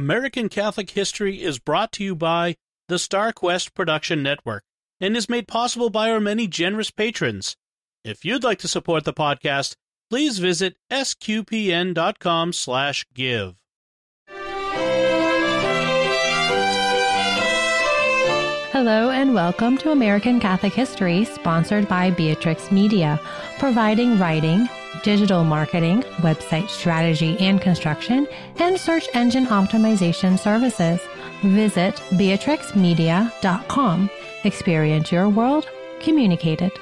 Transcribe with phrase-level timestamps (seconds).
[0.00, 2.56] American Catholic History is brought to you by
[2.88, 4.64] the StarQuest Production Network
[4.98, 7.54] and is made possible by our many generous patrons.
[8.02, 9.76] If you'd like to support the podcast,
[10.08, 11.94] please visit sqpn.com/give.
[18.72, 23.20] Hello and welcome to American Catholic History, sponsored by Beatrix Media,
[23.58, 24.66] providing writing,
[25.02, 31.00] digital marketing, website strategy and construction, and search engine optimization services.
[31.42, 34.10] Visit beatrixmedia.com.
[34.44, 35.68] Experience your world,
[36.00, 36.78] communicate it.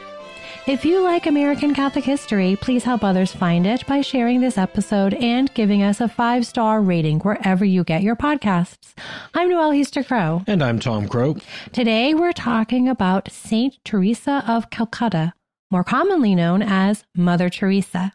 [0.69, 5.15] If you like American Catholic history, please help others find it by sharing this episode
[5.15, 8.93] and giving us a five star rating wherever you get your podcasts.
[9.33, 10.43] I'm Noelle Heaster Crowe.
[10.47, 11.37] And I'm Tom Crowe.
[11.73, 15.33] Today we're talking about Saint Teresa of Calcutta,
[15.71, 18.13] more commonly known as Mother Teresa.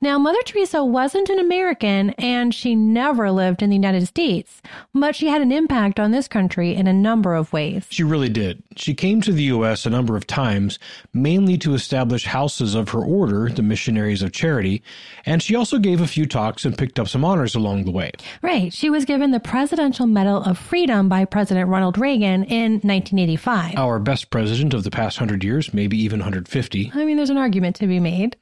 [0.00, 4.60] Now, Mother Teresa wasn't an American and she never lived in the United States,
[4.94, 7.86] but she had an impact on this country in a number of ways.
[7.90, 8.62] She really did.
[8.76, 9.86] She came to the U.S.
[9.86, 10.78] a number of times,
[11.12, 14.82] mainly to establish houses of her order, the Missionaries of Charity,
[15.26, 18.12] and she also gave a few talks and picked up some honors along the way.
[18.42, 18.72] Right.
[18.72, 23.76] She was given the Presidential Medal of Freedom by President Ronald Reagan in 1985.
[23.76, 26.92] Our best president of the past hundred years, maybe even 150.
[26.94, 28.36] I mean, there's an argument to be made.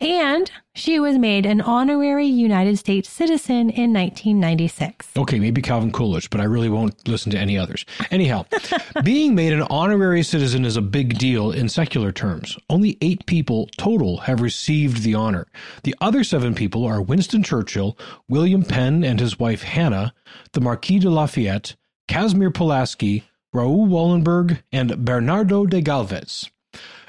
[0.00, 5.10] And she was made an honorary United States citizen in 1996.
[5.16, 7.86] Okay, maybe Calvin Coolidge, but I really won't listen to any others.
[8.10, 8.44] Anyhow,
[9.04, 12.58] being made an honorary citizen is a big deal in secular terms.
[12.68, 15.46] Only eight people total have received the honor.
[15.84, 17.96] The other seven people are Winston Churchill,
[18.28, 20.12] William Penn and his wife Hannah,
[20.52, 21.76] the Marquis de Lafayette,
[22.08, 23.22] Casimir Pulaski,
[23.52, 26.50] Raoul Wallenberg, and Bernardo de Galvez.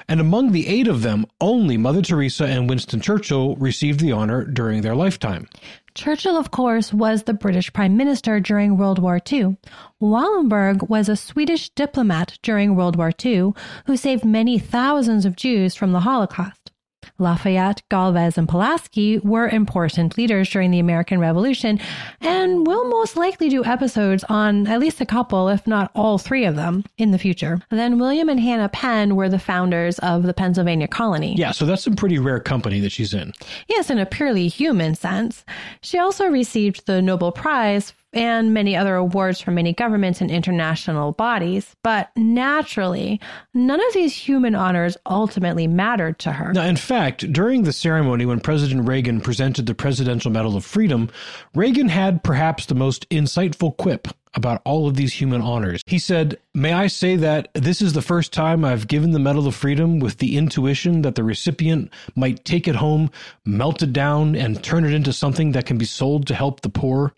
[0.08, 4.44] And among the eight of them, only Mother Teresa and Winston Churchill received the honor
[4.44, 5.48] during their lifetime.
[5.94, 9.56] Churchill, of course, was the British Prime Minister during World War II.
[10.00, 13.52] Wallenberg was a Swedish diplomat during World War II
[13.86, 16.70] who saved many thousands of Jews from the Holocaust.
[17.18, 21.80] Lafayette, Galvez, and Pulaski were important leaders during the American Revolution
[22.20, 26.44] and will most likely do episodes on at least a couple, if not all three
[26.44, 27.60] of them, in the future.
[27.70, 31.34] Then William and Hannah Penn were the founders of the Pennsylvania colony.
[31.36, 33.32] Yeah, so that's some pretty rare company that she's in.
[33.68, 35.44] Yes, in a purely human sense.
[35.82, 41.12] She also received the Nobel Prize and many other awards from many governments and international
[41.12, 41.76] bodies.
[41.82, 43.20] But naturally,
[43.52, 46.54] none of these human honors ultimately mattered to her.
[46.54, 51.10] Now, in fact, during the ceremony when President Reagan presented the Presidential Medal of Freedom,
[51.54, 55.82] Reagan had perhaps the most insightful quip about all of these human honors.
[55.86, 59.46] He said, May I say that this is the first time I've given the Medal
[59.46, 63.10] of Freedom with the intuition that the recipient might take it home,
[63.44, 66.70] melt it down, and turn it into something that can be sold to help the
[66.70, 67.12] poor?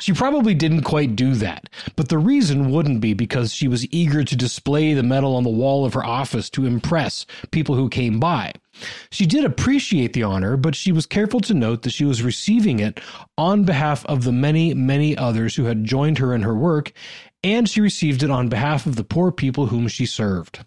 [0.00, 4.24] She probably didn't quite do that, but the reason wouldn't be because she was eager
[4.24, 8.20] to display the medal on the wall of her office to impress people who came
[8.20, 8.52] by.
[9.10, 12.78] She did appreciate the honor, but she was careful to note that she was receiving
[12.78, 13.00] it
[13.38, 16.92] on behalf of the many, many others who had joined her in her work,
[17.42, 20.64] and she received it on behalf of the poor people whom she served.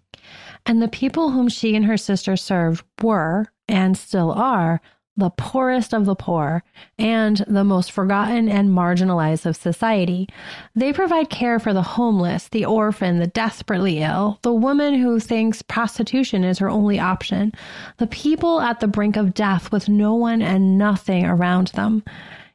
[0.66, 4.81] And the people whom she and her sister served were, and still are,
[5.19, 6.63] the poorest of the poor
[6.97, 10.28] and the most forgotten and marginalized of society.
[10.75, 15.62] They provide care for the homeless, the orphan, the desperately ill, the woman who thinks
[15.62, 17.53] prostitution is her only option,
[17.97, 22.03] the people at the brink of death with no one and nothing around them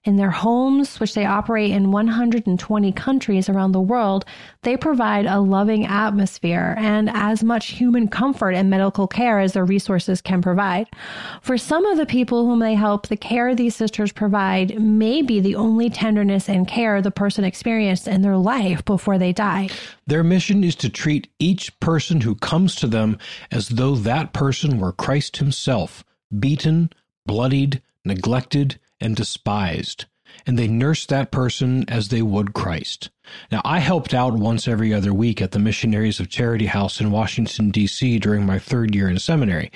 [0.04, 4.26] in their homes, which they operate in 120 countries around the world,
[4.62, 9.64] they provide a loving atmosphere and as much human comfort and medical care as their
[9.64, 10.86] resources can provide.
[11.40, 15.40] For some of the people whom they help, the care these sisters provide may be
[15.40, 19.70] the only tenderness and care the person experienced in their life before they die.
[20.06, 23.18] Their mission is to treat each person who comes to them
[23.50, 26.04] as though that person were Christ himself,
[26.38, 26.90] beaten,
[27.24, 30.06] bloodied, neglected, and despised,
[30.46, 33.10] and they nursed that person as they would Christ.
[33.50, 37.10] Now, I helped out once every other week at the Missionaries of Charity House in
[37.10, 38.18] Washington, D.C.
[38.18, 39.70] during my third year in seminary.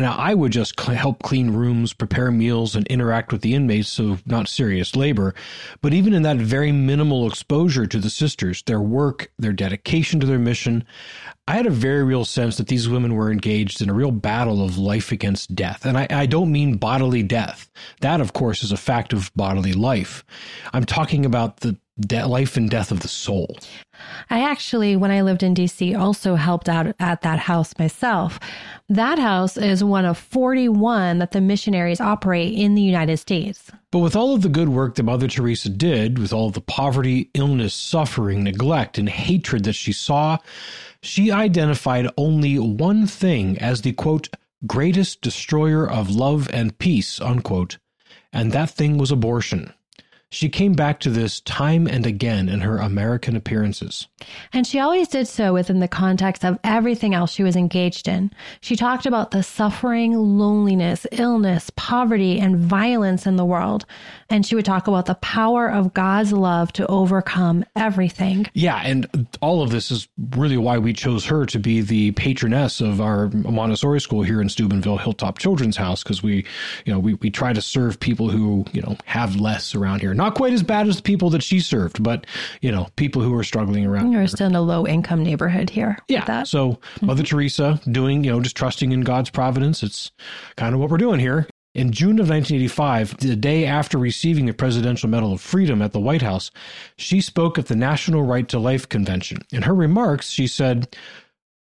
[0.00, 4.16] And I would just help clean rooms, prepare meals, and interact with the inmates, so
[4.24, 5.34] not serious labor.
[5.82, 10.26] But even in that very minimal exposure to the sisters, their work, their dedication to
[10.26, 10.84] their mission,
[11.46, 14.64] I had a very real sense that these women were engaged in a real battle
[14.64, 15.84] of life against death.
[15.84, 17.70] And I, I don't mean bodily death.
[18.00, 20.24] That, of course, is a fact of bodily life.
[20.72, 23.56] I'm talking about the de- life and death of the soul.
[24.30, 28.40] I actually, when I lived in DC, also helped out at that house myself.
[28.88, 33.70] That house is one of 41 that the missionaries operate in the United States.
[33.90, 37.30] But with all of the good work that Mother Teresa did, with all the poverty,
[37.34, 40.38] illness, suffering, neglect, and hatred that she saw,
[41.02, 44.28] she identified only one thing as the quote,
[44.66, 47.78] greatest destroyer of love and peace, unquote,
[48.32, 49.72] and that thing was abortion.
[50.32, 54.06] She came back to this time and again in her American appearances.
[54.52, 58.30] And she always did so within the context of everything else she was engaged in.
[58.60, 63.86] She talked about the suffering, loneliness, illness, poverty, and violence in the world.
[64.28, 68.46] And she would talk about the power of God's love to overcome everything.
[68.54, 70.06] Yeah, and all of this is
[70.36, 74.48] really why we chose her to be the patroness of our Montessori school here in
[74.48, 76.46] Steubenville Hilltop Children's House because we,
[76.84, 80.14] you know, we, we try to serve people who, you know, have less around here.
[80.20, 82.26] Not quite as bad as the people that she served, but,
[82.60, 84.12] you know, people who are struggling around.
[84.12, 85.96] You're still in a low income neighborhood here.
[86.08, 86.42] Yeah.
[86.42, 87.36] So Mother mm-hmm.
[87.36, 89.82] Teresa doing, you know, just trusting in God's providence.
[89.82, 90.10] It's
[90.56, 91.48] kind of what we're doing here.
[91.74, 96.00] In June of 1985, the day after receiving the Presidential Medal of Freedom at the
[96.00, 96.50] White House,
[96.98, 99.38] she spoke at the National Right to Life Convention.
[99.50, 100.94] In her remarks, she said,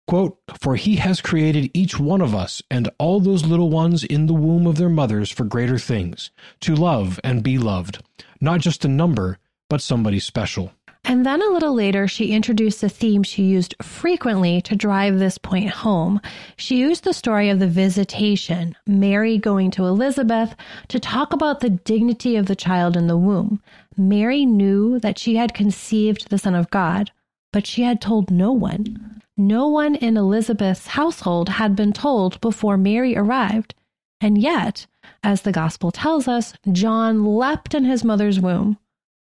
[0.10, 4.26] quote, For he has created each one of us and all those little ones in
[4.26, 8.04] the womb of their mothers for greater things, to love and be loved,
[8.42, 9.38] not just a number,
[9.70, 10.72] but somebody special.
[11.06, 15.38] And then a little later, she introduced a theme she used frequently to drive this
[15.38, 16.20] point home.
[16.58, 20.56] She used the story of the visitation, Mary going to Elizabeth,
[20.88, 23.62] to talk about the dignity of the child in the womb.
[23.96, 27.12] Mary knew that she had conceived the Son of God,
[27.54, 29.09] but she had told no one.
[29.42, 33.74] No one in Elizabeth's household had been told before Mary arrived.
[34.20, 34.86] And yet,
[35.24, 38.78] as the Gospel tells us, John leapt in his mother's womb.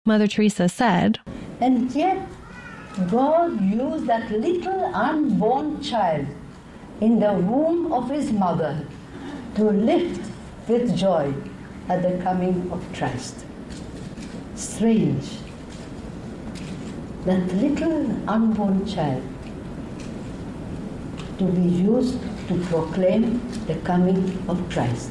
[0.04, 1.20] Mother Teresa said,
[1.58, 2.18] And yet,
[3.10, 6.26] God used that little unborn child
[7.00, 8.86] in the womb of his mother
[9.54, 10.30] to lift
[10.68, 11.32] with joy
[11.88, 13.46] at the coming of Christ.
[14.54, 15.38] Strange.
[17.24, 19.22] That little unborn child
[21.38, 25.10] to be used to proclaim the coming of Christ.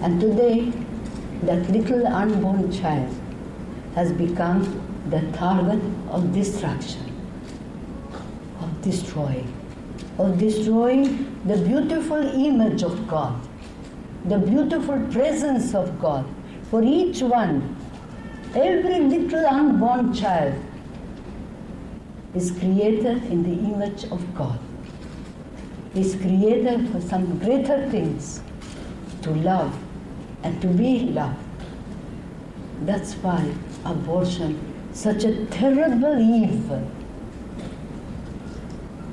[0.00, 0.72] And today,
[1.42, 3.14] that little unborn child
[3.94, 4.62] has become
[5.10, 5.80] the target
[6.10, 7.12] of destruction,
[8.60, 9.52] of destroying,
[10.18, 13.40] of destroying the beautiful image of God,
[14.26, 16.26] the beautiful presence of God.
[16.70, 17.76] For each one,
[18.54, 20.54] every little unborn child
[22.34, 24.58] is created in the image of God,
[25.94, 28.42] is created for some greater things
[29.22, 29.76] to love
[30.42, 31.38] and to be loved.
[32.82, 33.52] That's why
[33.84, 34.58] abortion
[34.92, 36.90] such a terrible evil,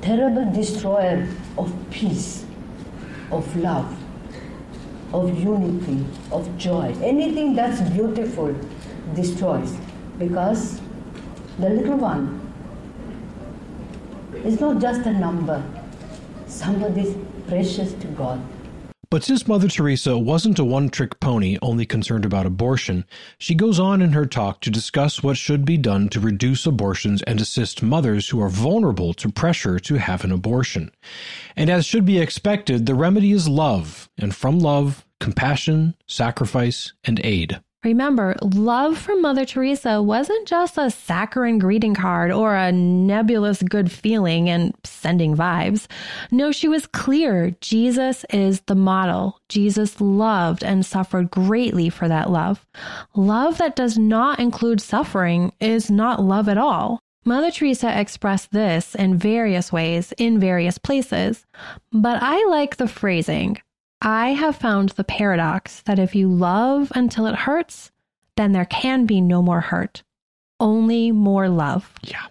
[0.02, 2.44] terrible destroyer of peace,
[3.30, 3.96] of love,
[5.12, 6.94] of unity, of joy.
[7.02, 8.54] Anything that's beautiful
[9.14, 9.72] destroys
[10.18, 10.80] because
[11.58, 12.45] the little one
[14.44, 15.62] is not just a number.
[16.46, 17.16] Somebody
[17.48, 18.40] precious to God.
[19.08, 23.04] But since Mother Teresa wasn't a one trick pony only concerned about abortion,
[23.38, 27.22] she goes on in her talk to discuss what should be done to reduce abortions
[27.22, 30.90] and assist mothers who are vulnerable to pressure to have an abortion.
[31.54, 37.20] And as should be expected, the remedy is love, and from love, compassion, sacrifice, and
[37.24, 37.60] aid.
[37.86, 43.92] Remember, love from Mother Teresa wasn't just a saccharine greeting card or a nebulous good
[43.92, 45.86] feeling and sending vibes.
[46.32, 47.54] No, she was clear.
[47.60, 49.40] Jesus is the model.
[49.48, 52.66] Jesus loved and suffered greatly for that love.
[53.14, 56.98] Love that does not include suffering is not love at all.
[57.24, 61.46] Mother Teresa expressed this in various ways in various places,
[61.92, 63.58] but I like the phrasing
[64.02, 67.90] I have found the paradox that if you love until it hurts,
[68.36, 70.02] then there can be no more hurt,
[70.60, 71.92] only more love.
[72.02, 72.26] Yeah.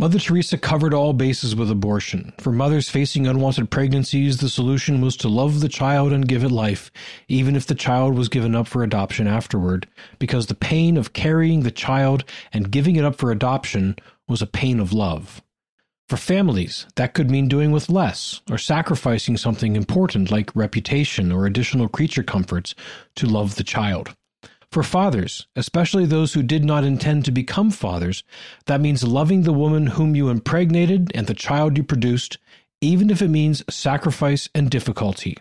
[0.00, 2.32] Mother Teresa covered all bases with abortion.
[2.38, 6.52] For mothers facing unwanted pregnancies, the solution was to love the child and give it
[6.52, 6.92] life,
[7.26, 9.88] even if the child was given up for adoption afterward,
[10.20, 12.22] because the pain of carrying the child
[12.52, 13.96] and giving it up for adoption
[14.28, 15.42] was a pain of love.
[16.08, 21.44] For families, that could mean doing with less or sacrificing something important like reputation or
[21.44, 22.74] additional creature comforts
[23.16, 24.14] to love the child.
[24.72, 28.22] For fathers, especially those who did not intend to become fathers,
[28.64, 32.38] that means loving the woman whom you impregnated and the child you produced,
[32.80, 35.36] even if it means sacrifice and difficulty.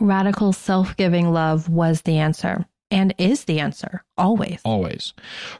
[0.00, 2.66] Radical self giving love was the answer.
[2.90, 4.60] And is the answer, always.
[4.64, 5.12] Always.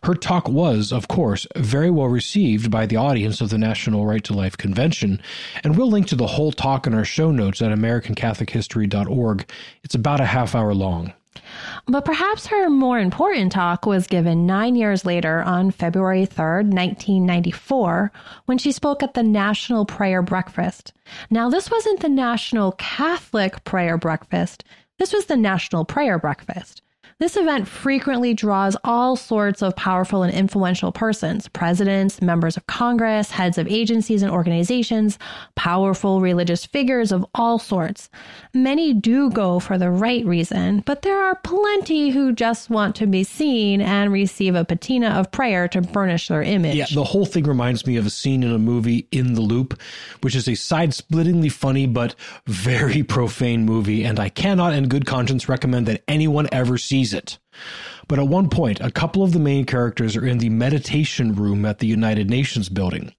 [0.04, 4.24] Her talk was, of course, very well received by the audience of the National Right
[4.24, 5.20] to Life Convention,
[5.62, 9.50] and we'll link to the whole talk in our show notes at AmericanCatholicHistory.org.
[9.84, 11.12] It's about a half hour long.
[11.86, 18.12] But perhaps her more important talk was given nine years later on February 3rd, 1994,
[18.46, 20.92] when she spoke at the National Prayer Breakfast.
[21.30, 24.64] Now, this wasn't the National Catholic Prayer Breakfast,
[24.98, 26.82] this was the National Prayer Breakfast.
[27.20, 33.32] This event frequently draws all sorts of powerful and influential persons presidents, members of Congress,
[33.32, 35.18] heads of agencies and organizations,
[35.56, 38.08] powerful religious figures of all sorts.
[38.54, 43.06] Many do go for the right reason, but there are plenty who just want to
[43.08, 46.76] be seen and receive a patina of prayer to burnish their image.
[46.76, 49.80] Yeah, the whole thing reminds me of a scene in a movie, In the Loop,
[50.20, 52.14] which is a side splittingly funny but
[52.46, 57.38] very profane movie, and I cannot in good conscience recommend that anyone ever sees it.
[58.06, 61.64] But at one point, a couple of the main characters are in the meditation room
[61.66, 63.12] at the United Nations building.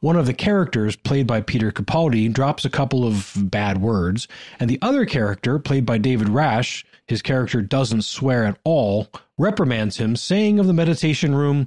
[0.00, 4.26] One of the characters, played by Peter Capaldi, drops a couple of bad words,
[4.58, 9.08] and the other character, played by David Rasche, his character doesn't swear at all,
[9.38, 11.66] reprimands him, saying of the meditation room,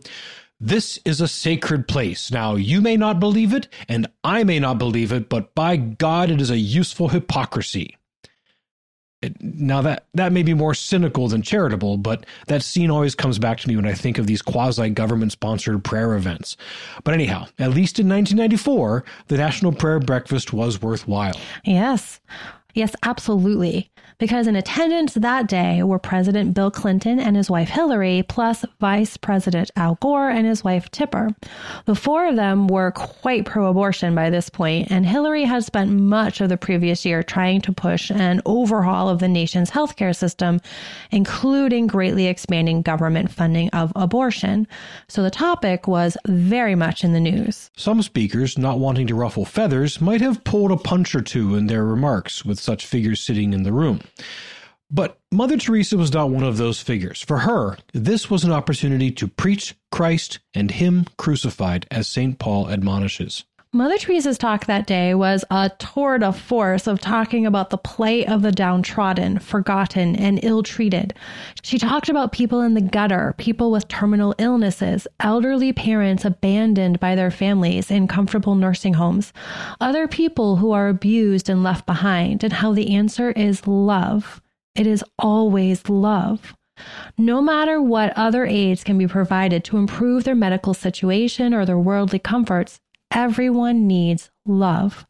[0.60, 2.32] this is a sacred place.
[2.32, 6.32] Now, you may not believe it, and I may not believe it, but by God,
[6.32, 7.98] it is a useful hypocrisy
[9.40, 13.60] now that that may be more cynical than charitable, but that scene always comes back
[13.60, 16.58] to me when I think of these quasi government sponsored prayer events.
[17.04, 21.40] But anyhow, at least in 1994, the National Prayer Breakfast was worthwhile.
[21.64, 22.20] Yes.
[22.76, 23.90] Yes, absolutely.
[24.18, 29.16] Because in attendance that day were President Bill Clinton and his wife Hillary, plus Vice
[29.16, 31.30] President Al Gore and his wife Tipper.
[31.86, 35.90] The four of them were quite pro abortion by this point, and Hillary had spent
[35.92, 40.60] much of the previous year trying to push an overhaul of the nation's healthcare system,
[41.12, 44.68] including greatly expanding government funding of abortion.
[45.08, 47.72] So the topic was very much in the news.
[47.78, 51.68] Some speakers, not wanting to ruffle feathers, might have pulled a punch or two in
[51.68, 54.02] their remarks with such figures sitting in the room.
[54.92, 57.22] But Mother Teresa was not one of those figures.
[57.22, 62.38] For her, this was an opportunity to preach Christ and Him crucified, as St.
[62.38, 63.46] Paul admonishes.
[63.76, 68.26] Mother Teresa's talk that day was a tour de force of talking about the plight
[68.30, 71.14] of the downtrodden, forgotten, and ill treated.
[71.62, 77.16] She talked about people in the gutter, people with terminal illnesses, elderly parents abandoned by
[77.16, 79.34] their families in comfortable nursing homes,
[79.82, 84.42] other people who are abused and left behind, and how the answer is love.
[84.74, 86.56] It is always love.
[87.18, 91.80] No matter what other aids can be provided to improve their medical situation or their
[91.80, 92.80] worldly comforts,
[93.16, 95.08] Everyone needs love.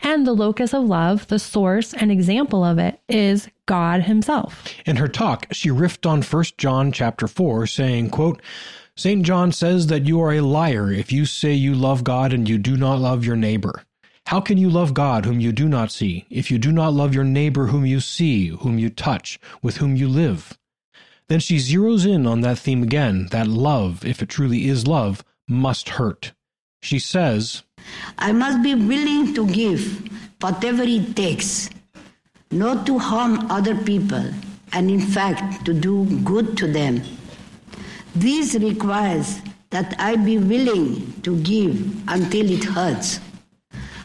[0.00, 4.66] And the locus of love, the source and example of it, is God himself.
[4.86, 8.40] In her talk, she riffed on 1 John chapter 4, saying, quote,
[8.96, 9.22] St.
[9.24, 12.56] John says that you are a liar if you say you love God and you
[12.56, 13.82] do not love your neighbor.
[14.26, 17.14] How can you love God whom you do not see, if you do not love
[17.14, 20.56] your neighbor whom you see, whom you touch, with whom you live?
[21.28, 25.22] Then she zeroes in on that theme again, that love, if it truly is love,
[25.46, 26.32] must hurt.
[26.84, 27.62] She says,
[28.18, 30.06] I must be willing to give
[30.42, 31.70] whatever it takes,
[32.50, 34.22] not to harm other people,
[34.74, 37.00] and in fact to do good to them.
[38.14, 41.74] This requires that I be willing to give
[42.06, 43.18] until it hurts.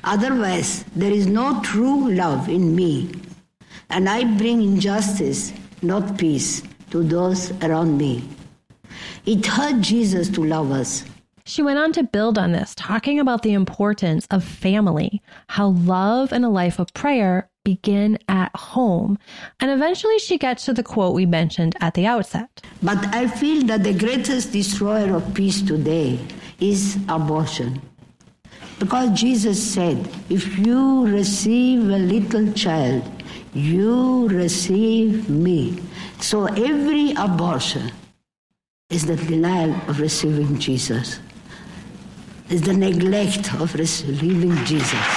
[0.05, 3.11] Otherwise, there is no true love in me,
[3.89, 8.23] and I bring injustice, not peace, to those around me.
[9.25, 11.03] It hurt Jesus to love us.
[11.49, 16.31] She went on to build on this, talking about the importance of family, how love
[16.31, 19.17] and a life of prayer begin at home.
[19.59, 22.61] And eventually she gets to the quote we mentioned at the outset.
[22.83, 26.19] But I feel that the greatest destroyer of peace today
[26.59, 27.81] is abortion.
[28.77, 33.01] Because Jesus said, if you receive a little child,
[33.55, 35.81] you receive me.
[36.19, 37.91] So every abortion
[38.91, 41.19] is the denial of receiving Jesus
[42.49, 45.07] is the neglect of receiving Jesus.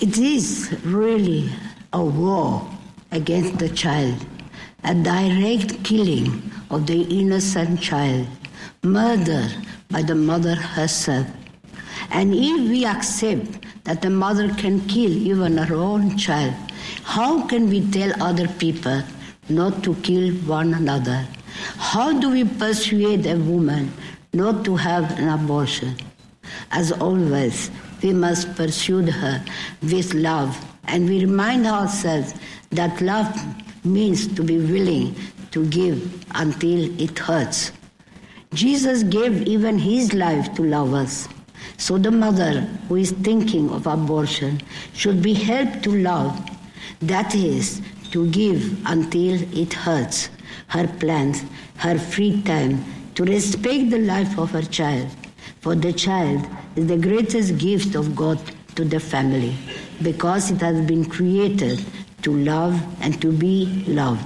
[0.00, 1.50] It is really
[1.92, 2.68] a war
[3.10, 4.24] against the child,
[4.84, 8.28] a direct killing of the innocent child,
[8.84, 9.48] murder
[9.90, 11.26] by the mother herself.
[12.10, 16.54] And if we accept that the mother can kill even her own child,
[17.02, 19.02] how can we tell other people
[19.48, 21.26] not to kill one another?
[21.78, 23.92] How do we persuade a woman
[24.32, 25.96] not to have an abortion?
[26.70, 27.70] As always,
[28.02, 29.44] we must pursue her
[29.82, 32.34] with love, and we remind ourselves
[32.70, 33.34] that love
[33.84, 35.14] means to be willing
[35.50, 37.72] to give until it hurts.
[38.54, 41.28] Jesus gave even his life to love us.
[41.76, 44.60] So the mother who is thinking of abortion
[44.94, 46.38] should be helped to love,
[47.00, 50.30] that is, to give until it hurts,
[50.68, 51.42] her plans,
[51.76, 55.08] her free time, to respect the life of her child.
[55.60, 56.46] For the child
[56.76, 58.40] is the greatest gift of God
[58.76, 59.56] to the family
[60.02, 61.84] because it has been created
[62.22, 64.24] to love and to be loved.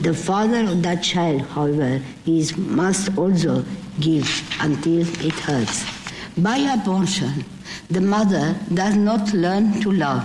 [0.00, 3.64] The father of that child, however, is, must also
[4.00, 4.28] give
[4.60, 5.84] until it hurts.
[6.38, 7.44] By abortion,
[7.90, 10.24] the mother does not learn to love,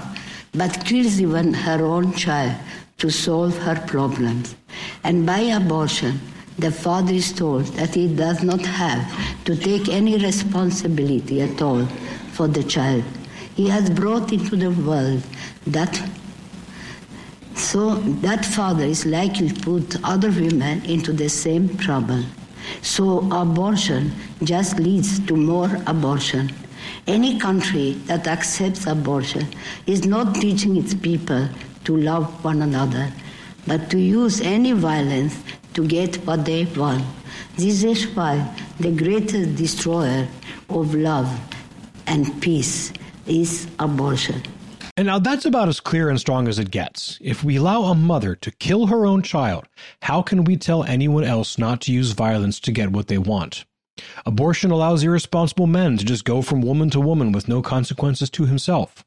[0.53, 2.55] but kills even her own child
[2.99, 4.55] to solve her problems.
[5.03, 6.19] And by abortion,
[6.57, 11.85] the father is told that he does not have to take any responsibility at all
[12.33, 13.03] for the child.
[13.55, 15.23] He has brought into the world
[15.67, 16.01] that
[17.55, 22.23] so that father is likely to put other women into the same trouble.
[22.81, 24.11] So abortion
[24.43, 26.51] just leads to more abortion.
[27.07, 29.47] Any country that accepts abortion
[29.87, 31.47] is not teaching its people
[31.85, 33.11] to love one another,
[33.67, 35.37] but to use any violence
[35.73, 37.03] to get what they want.
[37.55, 38.47] This is why
[38.79, 40.27] the greatest destroyer
[40.69, 41.29] of love
[42.07, 42.91] and peace
[43.25, 44.41] is abortion.
[44.95, 47.17] And now that's about as clear and strong as it gets.
[47.19, 49.65] If we allow a mother to kill her own child,
[50.03, 53.65] how can we tell anyone else not to use violence to get what they want?
[54.25, 58.45] Abortion allows irresponsible men to just go from woman to woman with no consequences to
[58.45, 59.03] himself.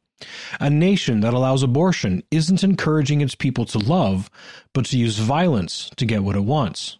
[0.60, 4.30] A nation that allows abortion isn't encouraging its people to love,
[4.72, 6.98] but to use violence to get what it wants.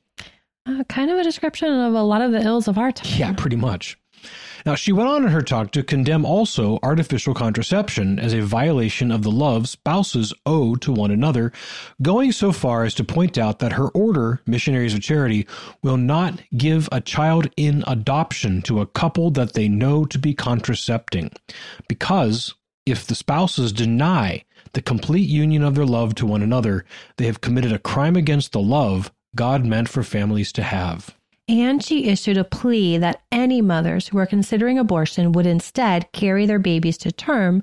[0.66, 3.18] Uh, kind of a description of a lot of the ills of our time.
[3.18, 3.96] Yeah, pretty much.
[4.64, 9.12] Now, she went on in her talk to condemn also artificial contraception as a violation
[9.12, 11.52] of the love spouses owe to one another,
[12.02, 15.46] going so far as to point out that her order, Missionaries of Charity,
[15.82, 20.34] will not give a child in adoption to a couple that they know to be
[20.34, 21.30] contracepting,
[21.86, 22.52] because
[22.86, 26.84] if the spouses deny the complete union of their love to one another,
[27.16, 31.16] they have committed a crime against the love God meant for families to have
[31.48, 36.44] and she issued a plea that any mothers who are considering abortion would instead carry
[36.46, 37.62] their babies to term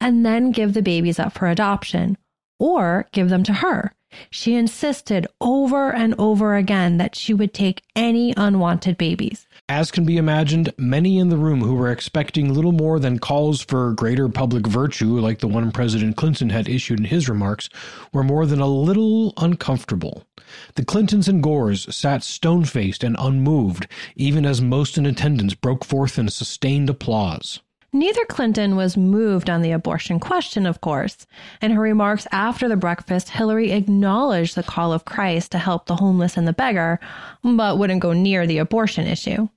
[0.00, 2.16] and then give the babies up for adoption
[2.60, 3.92] or give them to her.
[4.30, 9.48] She insisted over and over again that she would take any unwanted babies.
[9.68, 13.62] As can be imagined, many in the room who were expecting little more than calls
[13.62, 17.70] for greater public virtue, like the one President Clinton had issued in his remarks,
[18.12, 20.24] were more than a little uncomfortable.
[20.74, 25.82] The Clintons and Gores sat stone faced and unmoved, even as most in attendance broke
[25.82, 27.60] forth in sustained applause.
[27.94, 31.28] Neither Clinton was moved on the abortion question, of course.
[31.62, 35.94] In her remarks after the breakfast, Hillary acknowledged the call of Christ to help the
[35.94, 36.98] homeless and the beggar,
[37.44, 39.48] but wouldn't go near the abortion issue.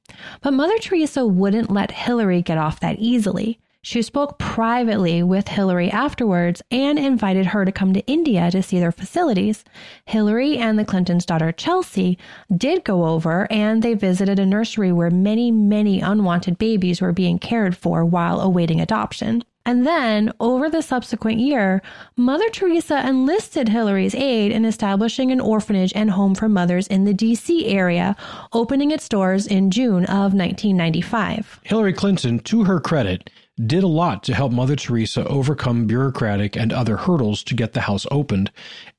[0.41, 3.59] But Mother Teresa wouldn't let Hillary get off that easily.
[3.87, 8.81] She spoke privately with Hillary afterwards and invited her to come to India to see
[8.81, 9.63] their facilities.
[10.03, 12.17] Hillary and the Clintons' daughter Chelsea
[12.53, 17.39] did go over and they visited a nursery where many, many unwanted babies were being
[17.39, 19.45] cared for while awaiting adoption.
[19.65, 21.81] And then, over the subsequent year,
[22.17, 27.13] Mother Teresa enlisted Hillary's aid in establishing an orphanage and home for mothers in the
[27.13, 28.17] DC area,
[28.51, 31.61] opening its doors in June of 1995.
[31.63, 33.29] Hillary Clinton, to her credit,
[33.63, 37.81] did a lot to help Mother Teresa overcome bureaucratic and other hurdles to get the
[37.81, 38.51] house opened,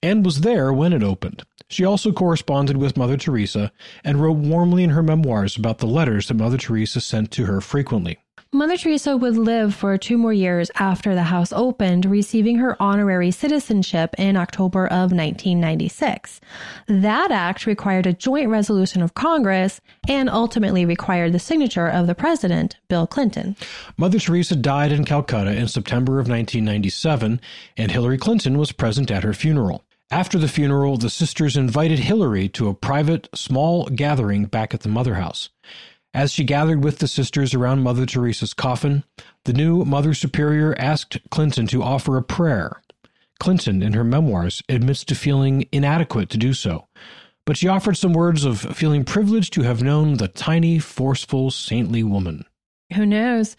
[0.03, 1.45] and was there when it opened.
[1.69, 6.29] She also corresponded with Mother Teresa and wrote warmly in her memoirs about the letters
[6.29, 8.19] that Mother Teresa sent to her frequently.
[8.51, 13.31] Mother Teresa would live for two more years after the house opened, receiving her honorary
[13.31, 16.41] citizenship in October of 1996.
[16.87, 22.15] That act required a joint resolution of Congress and ultimately required the signature of the
[22.15, 23.55] president, Bill Clinton.
[23.99, 27.43] Mother Teresa died in Calcutta in September of 1997,
[27.77, 29.85] and Hillary Clinton was present at her funeral.
[30.11, 34.89] After the funeral, the sisters invited Hillary to a private, small gathering back at the
[34.89, 35.51] Mother House.
[36.15, 39.05] As she gathered with the sisters around Mother Teresa's coffin,
[39.45, 42.83] the new Mother Superior asked Clinton to offer a prayer.
[43.39, 46.89] Clinton, in her memoirs, admits to feeling inadequate to do so,
[47.45, 52.03] but she offered some words of feeling privileged to have known the tiny, forceful, saintly
[52.03, 52.45] woman.
[52.95, 53.57] Who knows?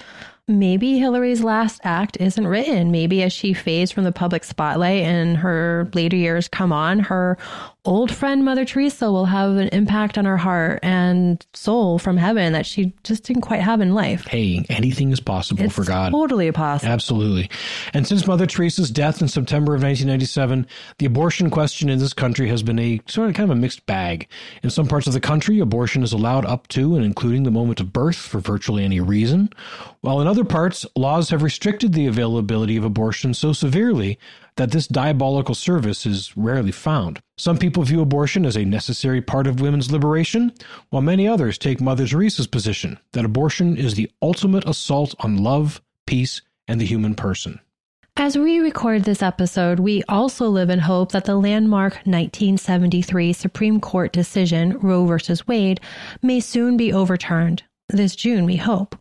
[0.50, 2.92] Maybe Hillary's last act isn't written.
[2.92, 7.38] Maybe as she fades from the public spotlight and her later years come on, her
[7.86, 12.54] old friend Mother Teresa will have an impact on her heart and soul from heaven
[12.54, 14.28] that she just didn't quite have in life.
[14.28, 16.12] Hey, anything is possible It's for God.
[16.12, 16.92] totally possible.
[16.92, 17.50] Absolutely.
[17.94, 22.50] And since Mother Teresa's death in September of 1997, the abortion question in this country
[22.50, 24.28] has been a sort of kind of a mixed bag.
[24.62, 27.80] In some parts of the country, abortion is allowed up to and including the moment
[27.80, 29.50] of birth for virtually any reason,
[30.02, 34.20] while in other parts, laws have restricted the availability of abortion so severely
[34.56, 37.22] that this diabolical service is rarely found.
[37.38, 40.52] Some people view abortion as a necessary part of women's liberation,
[40.90, 45.82] while many others take Mother Teresa's position that abortion is the ultimate assault on love,
[46.06, 47.60] peace, and the human person.
[48.18, 53.80] As we record this episode, we also live in hope that the landmark 1973 Supreme
[53.80, 55.34] Court decision, Roe v.
[55.48, 55.80] Wade,
[56.22, 57.64] may soon be overturned.
[57.88, 58.98] This June, we hope.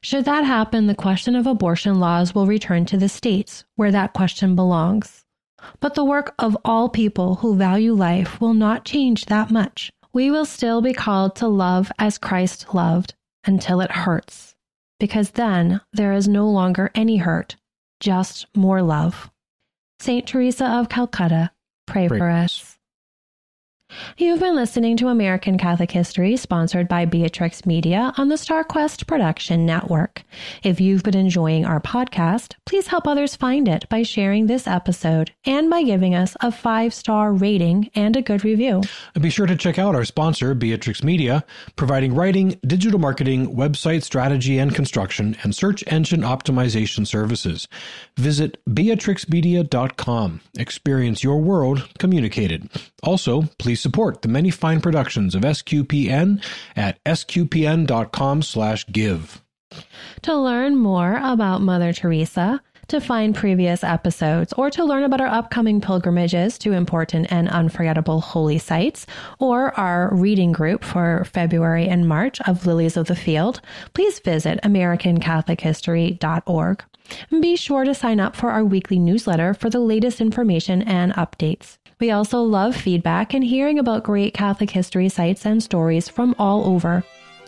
[0.00, 4.12] Should that happen, the question of abortion laws will return to the states, where that
[4.12, 5.24] question belongs.
[5.80, 9.90] But the work of all people who value life will not change that much.
[10.12, 14.54] We will still be called to love as Christ loved until it hurts,
[14.98, 17.56] because then there is no longer any hurt,
[18.00, 19.30] just more love.
[19.98, 21.50] Saint Teresa of Calcutta,
[21.86, 22.75] pray, Pray for us.
[24.18, 29.66] You've been listening to American Catholic History, sponsored by Beatrix Media on the StarQuest Production
[29.66, 30.22] Network.
[30.62, 35.32] If you've been enjoying our podcast, please help others find it by sharing this episode
[35.44, 38.82] and by giving us a five star rating and a good review.
[39.14, 41.44] And be sure to check out our sponsor, Beatrix Media,
[41.76, 47.68] providing writing, digital marketing, website strategy and construction, and search engine optimization services.
[48.16, 50.40] Visit beatrixmedia.com.
[50.58, 52.68] Experience your world communicated.
[53.06, 56.40] Also, please support the many fine productions of SQPN
[56.74, 59.42] at sqpn.com/give.
[60.22, 65.26] To learn more about Mother Teresa, to find previous episodes, or to learn about our
[65.26, 69.06] upcoming pilgrimages to important and unforgettable holy sites,
[69.38, 73.60] or our reading group for February and March of Lilies of the Field,
[73.92, 76.84] please visit AmericanCatholicHistory.org.
[77.40, 81.78] Be sure to sign up for our weekly newsletter for the latest information and updates.
[81.98, 86.66] We also love feedback and hearing about great Catholic history sites and stories from all
[86.66, 87.02] over.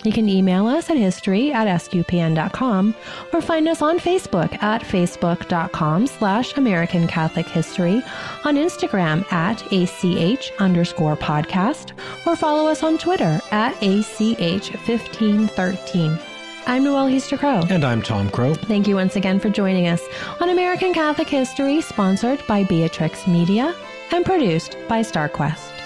[0.05, 2.95] You can email us at history at sqpn.com
[3.33, 8.01] or find us on Facebook at facebook.com slash American Catholic History,
[8.45, 16.23] on Instagram at ACH underscore podcast, or follow us on Twitter at ACH1513.
[16.67, 17.65] I'm Noelle Heaster Crowe.
[17.69, 18.55] And I'm Tom Crowe.
[18.55, 20.01] Thank you once again for joining us
[20.41, 23.75] on American Catholic History, sponsored by Beatrix Media
[24.13, 25.78] and produced by StarQuest.